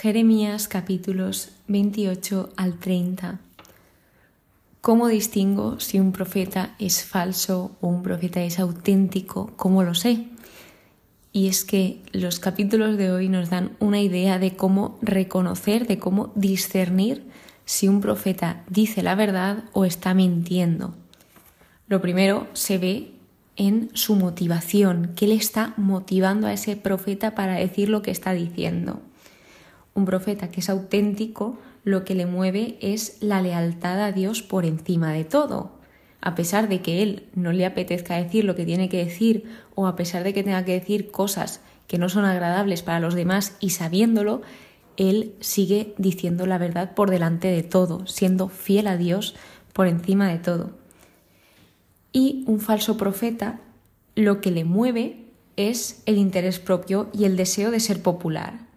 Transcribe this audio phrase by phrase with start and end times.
[0.00, 3.38] Jeremías capítulos 28 al 30.
[4.80, 9.52] ¿Cómo distingo si un profeta es falso o un profeta es auténtico?
[9.56, 10.24] ¿Cómo lo sé?
[11.34, 15.98] Y es que los capítulos de hoy nos dan una idea de cómo reconocer, de
[15.98, 17.26] cómo discernir
[17.66, 20.94] si un profeta dice la verdad o está mintiendo.
[21.88, 23.10] Lo primero se ve
[23.56, 28.32] en su motivación, qué le está motivando a ese profeta para decir lo que está
[28.32, 29.02] diciendo.
[29.94, 34.64] Un profeta que es auténtico, lo que le mueve es la lealtad a Dios por
[34.64, 35.72] encima de todo.
[36.20, 39.44] A pesar de que él no le apetezca decir lo que tiene que decir
[39.74, 43.14] o a pesar de que tenga que decir cosas que no son agradables para los
[43.14, 44.42] demás y sabiéndolo,
[44.96, 49.34] él sigue diciendo la verdad por delante de todo, siendo fiel a Dios
[49.72, 50.70] por encima de todo.
[52.12, 53.60] Y un falso profeta
[54.14, 55.24] lo que le mueve
[55.56, 58.69] es el interés propio y el deseo de ser popular.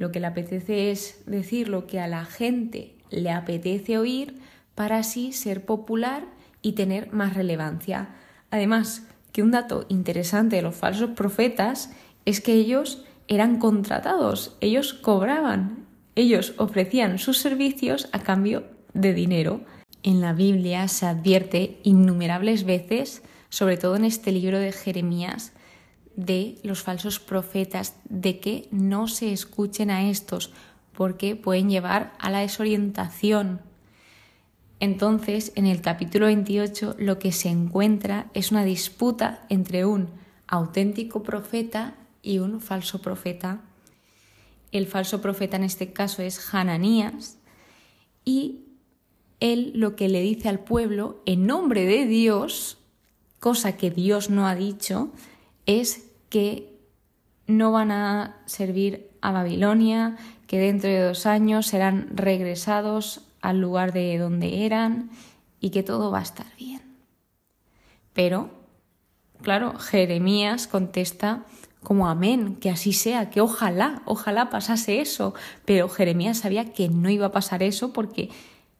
[0.00, 4.40] Lo que le apetece es decir lo que a la gente le apetece oír
[4.74, 6.24] para así ser popular
[6.62, 8.08] y tener más relevancia.
[8.50, 11.92] Además, que un dato interesante de los falsos profetas
[12.24, 18.64] es que ellos eran contratados, ellos cobraban, ellos ofrecían sus servicios a cambio
[18.94, 19.60] de dinero.
[20.02, 25.52] En la Biblia se advierte innumerables veces, sobre todo en este libro de Jeremías,
[26.16, 30.52] de los falsos profetas, de que no se escuchen a estos,
[30.92, 33.60] porque pueden llevar a la desorientación.
[34.80, 40.08] Entonces, en el capítulo 28 lo que se encuentra es una disputa entre un
[40.46, 43.60] auténtico profeta y un falso profeta.
[44.72, 47.38] El falso profeta en este caso es Hananías
[48.24, 48.64] y
[49.40, 52.78] él lo que le dice al pueblo en nombre de Dios,
[53.38, 55.12] cosa que Dios no ha dicho,
[55.66, 56.78] es que
[57.46, 60.16] no van a servir a Babilonia,
[60.46, 65.10] que dentro de dos años serán regresados al lugar de donde eran
[65.60, 66.80] y que todo va a estar bien.
[68.12, 68.50] Pero,
[69.42, 71.44] claro, Jeremías contesta
[71.82, 75.34] como amén, que así sea, que ojalá, ojalá pasase eso.
[75.64, 78.28] Pero Jeremías sabía que no iba a pasar eso porque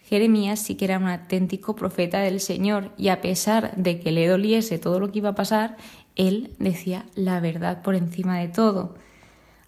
[0.00, 4.26] Jeremías sí que era un auténtico profeta del Señor y a pesar de que le
[4.26, 5.76] doliese todo lo que iba a pasar,
[6.16, 8.96] él decía la verdad por encima de todo.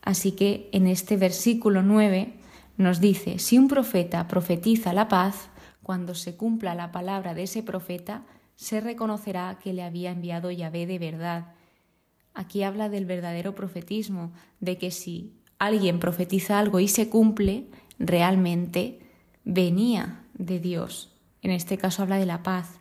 [0.02, 2.34] Así que en este versículo 9
[2.76, 5.50] nos dice, si un profeta profetiza la paz,
[5.82, 8.24] cuando se cumpla la palabra de ese profeta,
[8.56, 11.54] se reconocerá que le había enviado Yahvé de verdad.
[12.34, 19.00] Aquí habla del verdadero profetismo, de que si alguien profetiza algo y se cumple, realmente
[19.44, 21.16] venía de Dios.
[21.42, 22.80] En este caso habla de la paz.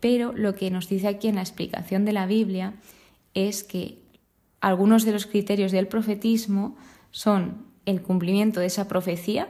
[0.00, 2.74] Pero lo que nos dice aquí en la explicación de la Biblia
[3.34, 3.98] es que
[4.60, 6.76] algunos de los criterios del profetismo
[7.10, 9.48] son el cumplimiento de esa profecía,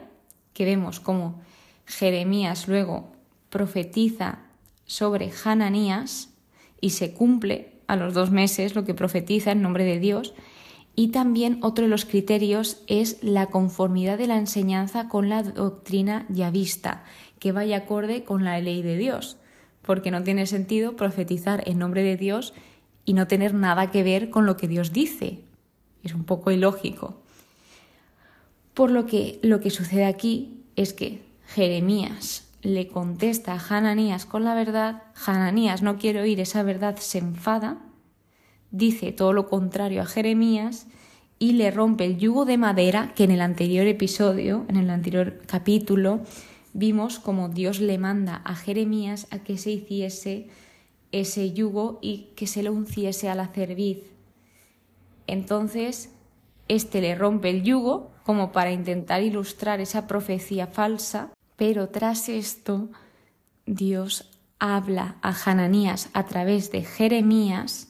[0.53, 1.41] que vemos como
[1.87, 3.13] Jeremías luego
[3.49, 4.41] profetiza
[4.87, 6.31] sobre Hananías
[6.81, 10.35] y se cumple a los dos meses lo que profetiza en nombre de Dios,
[10.95, 16.27] y también otro de los criterios es la conformidad de la enseñanza con la doctrina
[16.29, 17.05] yavista,
[17.39, 19.37] que vaya acorde con la ley de Dios,
[19.91, 22.55] porque no tiene sentido profetizar en nombre de Dios
[23.05, 25.41] y no tener nada que ver con lo que Dios dice.
[26.05, 27.21] Es un poco ilógico.
[28.73, 34.45] Por lo que lo que sucede aquí es que Jeremías le contesta a Hananías con
[34.45, 37.79] la verdad, Hananías no quiere oír esa verdad, se enfada
[38.71, 40.87] dice todo lo contrario a Jeremías
[41.41, 45.41] y le rompe el yugo de madera que en el anterior episodio, en el anterior
[45.47, 46.21] capítulo,
[46.73, 50.49] vimos como Dios le manda a Jeremías a que se hiciese
[51.13, 53.99] ese yugo y que se lo unciese a la cerviz.
[55.27, 56.11] Entonces,
[56.69, 62.91] este le rompe el yugo como para intentar ilustrar esa profecía falsa, pero tras esto
[63.67, 67.89] Dios habla a Hananías a través de Jeremías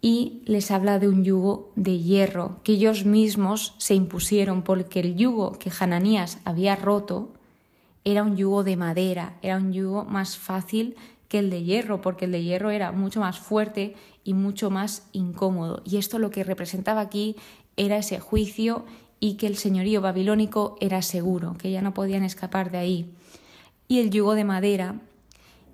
[0.00, 5.14] y les habla de un yugo de hierro que ellos mismos se impusieron porque el
[5.14, 7.32] yugo que Hananías había roto
[8.04, 10.96] era un yugo de madera, era un yugo más fácil
[11.28, 13.94] que el de hierro, porque el de hierro era mucho más fuerte
[14.24, 15.82] y mucho más incómodo.
[15.84, 17.36] Y esto lo que representaba aquí
[17.76, 18.84] era ese juicio
[19.18, 23.14] y que el señorío babilónico era seguro, que ya no podían escapar de ahí.
[23.88, 25.00] Y el yugo de madera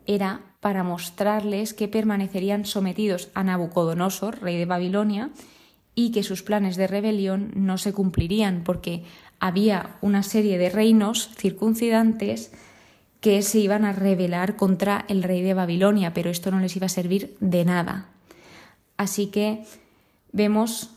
[0.07, 5.31] era para mostrarles que permanecerían sometidos a Nabucodonosor, rey de Babilonia,
[5.95, 9.03] y que sus planes de rebelión no se cumplirían porque
[9.40, 12.50] había una serie de reinos circuncidantes
[13.20, 16.87] que se iban a rebelar contra el rey de Babilonia, pero esto no les iba
[16.87, 18.08] a servir de nada.
[18.96, 19.64] Así que
[20.32, 20.90] vemos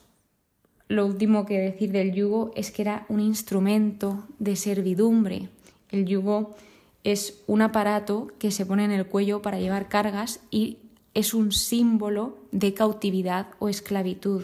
[0.88, 5.50] lo último que decir del yugo es que era un instrumento de servidumbre.
[5.90, 6.56] El yugo
[7.04, 10.78] es un aparato que se pone en el cuello para llevar cargas y
[11.14, 14.44] es un símbolo de cautividad o esclavitud,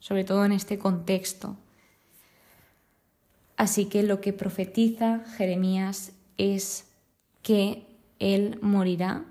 [0.00, 1.56] sobre todo en este contexto.
[3.56, 6.86] Así que lo que profetiza Jeremías es
[7.42, 7.86] que
[8.18, 9.24] él morirá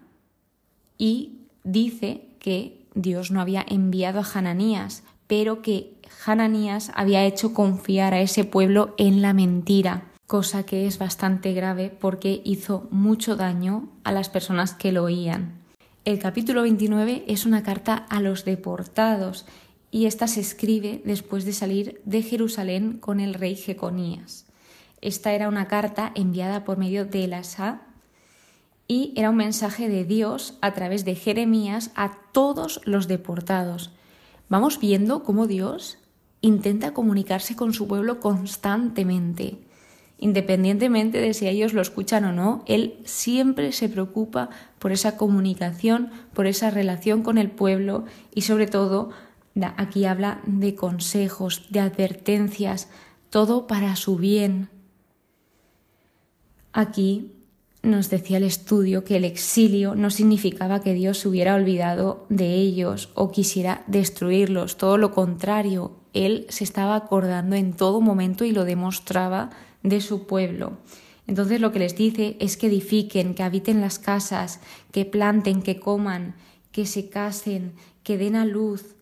[0.98, 5.94] y dice que Dios no había enviado a Hananías, pero que
[6.25, 11.89] Hananías había hecho confiar a ese pueblo en la mentira, cosa que es bastante grave
[11.89, 15.66] porque hizo mucho daño a las personas que lo oían.
[16.06, 19.45] El capítulo 29 es una carta a los deportados
[19.96, 24.46] y esta se escribe después de salir de Jerusalén con el rey Jeconías.
[25.00, 27.84] Esta era una carta enviada por medio de Elasá
[28.90, 33.92] y era un mensaje de Dios a través de Jeremías a todos los deportados.
[34.50, 35.98] Vamos viendo cómo Dios
[36.42, 39.60] intenta comunicarse con su pueblo constantemente.
[40.18, 46.12] Independientemente de si ellos lo escuchan o no, Él siempre se preocupa por esa comunicación,
[46.34, 48.04] por esa relación con el pueblo
[48.34, 49.12] y sobre todo
[49.78, 52.90] aquí habla de consejos, de advertencias,
[53.30, 54.69] todo para su bien.
[56.74, 57.31] Aquí
[57.81, 62.56] nos decía el estudio que el exilio no significaba que Dios se hubiera olvidado de
[62.56, 68.51] ellos o quisiera destruirlos, todo lo contrario, Él se estaba acordando en todo momento y
[68.51, 69.51] lo demostraba
[69.84, 70.74] de su pueblo.
[71.28, 74.60] Entonces lo que les dice es que edifiquen, que habiten las casas,
[74.92, 76.36] que planten, que coman,
[76.72, 77.74] que se casen,
[78.04, 78.96] que den a luz.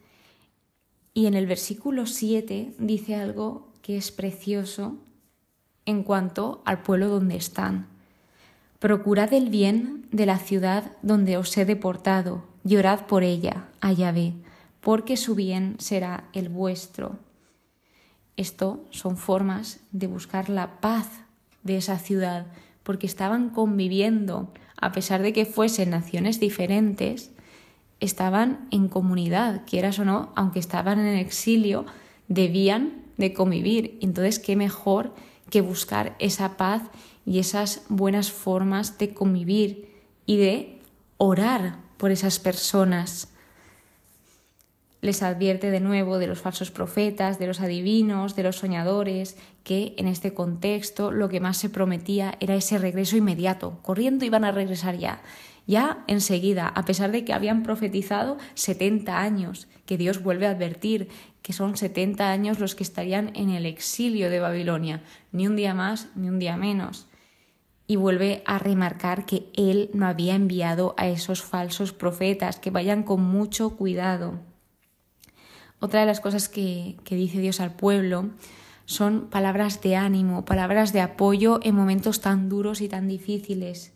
[1.13, 4.97] Y en el versículo 7 dice algo que es precioso
[5.85, 7.87] en cuanto al pueblo donde están.
[8.79, 14.33] Procurad el bien de la ciudad donde os he deportado, llorad por ella, a Yahvé,
[14.81, 17.19] porque su bien será el vuestro.
[18.35, 21.07] Esto son formas de buscar la paz
[21.61, 22.47] de esa ciudad,
[22.83, 27.31] porque estaban conviviendo, a pesar de que fuesen naciones diferentes,
[28.03, 31.85] estaban en comunidad, quieras o no, aunque estaban en exilio,
[32.27, 33.97] debían de convivir.
[34.01, 35.13] Entonces, qué mejor
[35.49, 36.83] que buscar esa paz
[37.25, 39.89] y esas buenas formas de convivir
[40.25, 40.79] y de
[41.17, 43.29] orar por esas personas.
[45.01, 49.93] Les advierte de nuevo de los falsos profetas, de los adivinos, de los soñadores, que
[49.97, 53.79] en este contexto lo que más se prometía era ese regreso inmediato.
[53.81, 55.21] Corriendo iban a regresar ya,
[55.67, 61.09] ya enseguida, a pesar de que habían profetizado 70 años, que Dios vuelve a advertir
[61.41, 65.73] que son 70 años los que estarían en el exilio de Babilonia, ni un día
[65.73, 67.07] más ni un día menos
[67.87, 73.03] y vuelve a remarcar que él no había enviado a esos falsos profetas, que vayan
[73.03, 74.39] con mucho cuidado.
[75.79, 78.29] Otra de las cosas que, que dice Dios al pueblo
[78.85, 83.93] son palabras de ánimo, palabras de apoyo en momentos tan duros y tan difíciles.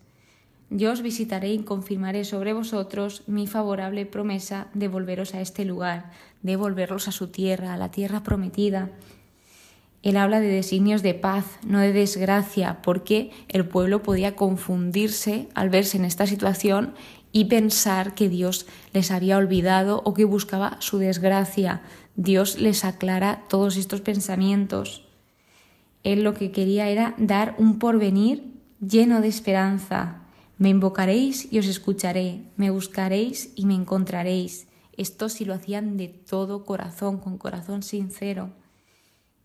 [0.70, 6.10] Yo os visitaré y confirmaré sobre vosotros mi favorable promesa de volveros a este lugar,
[6.42, 8.90] de volverlos a su tierra, a la tierra prometida,
[10.02, 15.70] él habla de designios de paz, no de desgracia, porque el pueblo podía confundirse al
[15.70, 16.94] verse en esta situación
[17.32, 21.82] y pensar que Dios les había olvidado o que buscaba su desgracia.
[22.14, 25.04] Dios les aclara todos estos pensamientos.
[26.04, 30.22] Él lo que quería era dar un porvenir lleno de esperanza.
[30.58, 34.66] Me invocaréis y os escucharé, me buscaréis y me encontraréis.
[34.96, 38.50] Esto si lo hacían de todo corazón, con corazón sincero.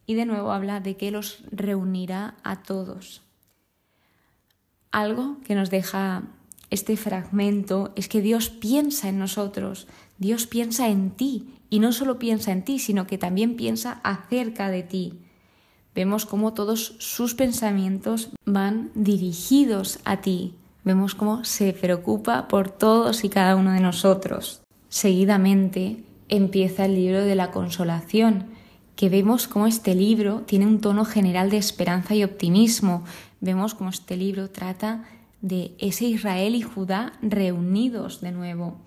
[0.07, 3.21] Y de nuevo habla de que los reunirá a todos.
[4.91, 6.23] Algo que nos deja
[6.71, 12.17] este fragmento es que Dios piensa en nosotros, Dios piensa en ti y no solo
[12.17, 15.19] piensa en ti, sino que también piensa acerca de ti.
[15.93, 20.55] Vemos cómo todos sus pensamientos van dirigidos a ti.
[20.83, 24.61] Vemos cómo se preocupa por todos y cada uno de nosotros.
[24.89, 28.47] Seguidamente empieza el libro de la consolación,
[28.95, 33.03] que vemos cómo este libro tiene un tono general de esperanza y optimismo.
[33.39, 35.05] Vemos cómo este libro trata
[35.41, 38.77] de ese Israel y Judá reunidos de nuevo.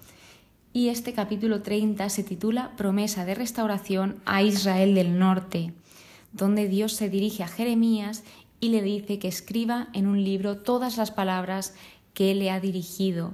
[0.73, 5.73] Y este capítulo 30 se titula Promesa de restauración a Israel del norte,
[6.33, 8.23] donde Dios se dirige a Jeremías
[8.61, 11.75] y le dice que escriba en un libro todas las palabras
[12.15, 13.33] que le ha dirigido.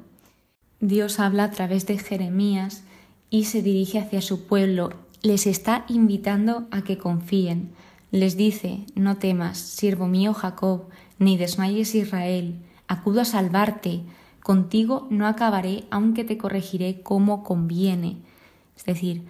[0.81, 2.85] Dios habla a través de Jeremías
[3.31, 4.91] y se dirige hacia su pueblo
[5.23, 7.71] les está invitando a que confíen.
[8.11, 10.88] Les dice, no temas, siervo mío Jacob,
[11.19, 14.02] ni desmayes Israel, acudo a salvarte,
[14.43, 18.19] contigo no acabaré, aunque te corregiré como conviene.
[18.76, 19.23] Es decir,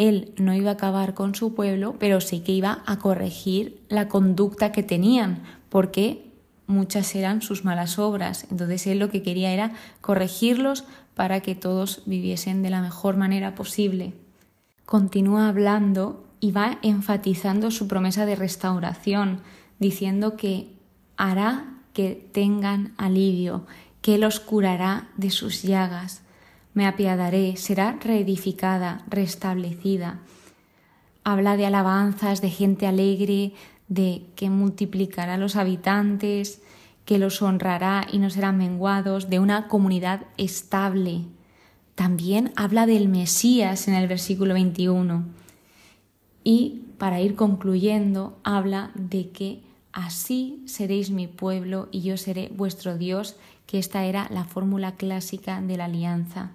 [0.00, 4.08] él no iba a acabar con su pueblo, pero sí que iba a corregir la
[4.08, 6.32] conducta que tenían, porque
[6.66, 8.46] muchas eran sus malas obras.
[8.50, 13.54] Entonces él lo que quería era corregirlos para que todos viviesen de la mejor manera
[13.54, 14.14] posible.
[14.86, 19.42] Continúa hablando y va enfatizando su promesa de restauración,
[19.78, 20.72] diciendo que
[21.18, 23.66] hará que tengan alivio,
[24.00, 26.22] que los curará de sus llagas.
[26.72, 30.20] Me apiadaré, será reedificada, restablecida.
[31.24, 33.52] Habla de alabanzas, de gente alegre,
[33.88, 36.62] de que multiplicará los habitantes,
[37.04, 41.22] que los honrará y no serán menguados, de una comunidad estable.
[41.96, 45.24] También habla del Mesías en el versículo 21.
[46.44, 49.62] Y para ir concluyendo, habla de que
[49.92, 55.60] así seréis mi pueblo y yo seré vuestro Dios, que esta era la fórmula clásica
[55.60, 56.50] de la alianza.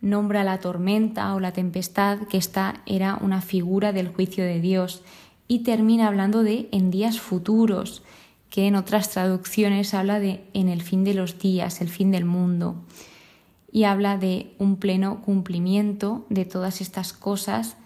[0.00, 5.02] Nombra la tormenta o la tempestad, que esta era una figura del juicio de Dios,
[5.48, 8.02] y termina hablando de en días futuros,
[8.50, 12.24] que en otras traducciones habla de en el fin de los días, el fin del
[12.24, 12.76] mundo,
[13.72, 17.76] y habla de un pleno cumplimiento de todas estas cosas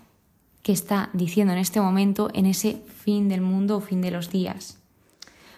[0.63, 4.31] que está diciendo en este momento en ese fin del mundo o fin de los
[4.31, 4.79] días.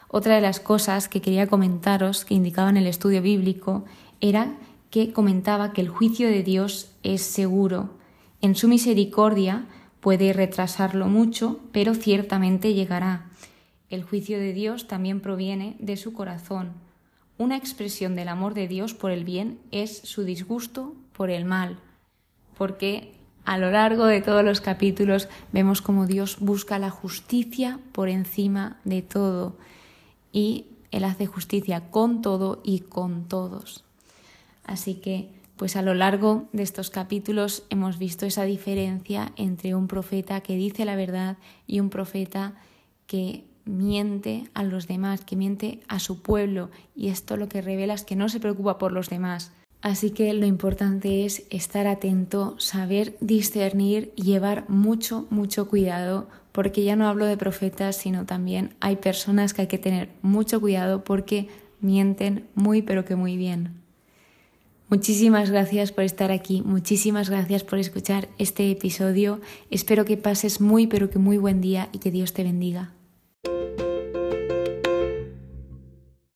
[0.08, 3.84] Otra de las cosas que quería comentaros que indicaba en el estudio bíblico
[4.20, 4.54] era
[4.90, 7.90] que comentaba que el juicio de Dios es seguro.
[8.42, 9.64] En su misericordia
[10.00, 13.30] puede retrasarlo mucho, pero ciertamente llegará.
[13.88, 16.72] El juicio de Dios también proviene de su corazón.
[17.38, 21.78] Una expresión del amor de Dios por el bien es su disgusto por el mal,
[22.58, 28.08] porque a lo largo de todos los capítulos vemos cómo Dios busca la justicia por
[28.08, 29.56] encima de todo
[30.32, 33.84] y Él hace justicia con todo y con todos.
[34.64, 39.88] Así que, pues a lo largo de estos capítulos hemos visto esa diferencia entre un
[39.88, 42.54] profeta que dice la verdad y un profeta
[43.06, 47.94] que miente a los demás, que miente a su pueblo y esto lo que revela
[47.94, 49.52] es que no se preocupa por los demás,
[49.82, 56.94] Así que lo importante es estar atento, saber discernir llevar mucho, mucho cuidado, porque ya
[56.94, 61.48] no hablo de profetas, sino también hay personas que hay que tener mucho cuidado porque
[61.80, 63.82] mienten muy, pero que muy bien.
[64.88, 69.40] Muchísimas gracias por estar aquí, muchísimas gracias por escuchar este episodio.
[69.68, 72.92] Espero que pases muy, pero que muy buen día y que Dios te bendiga.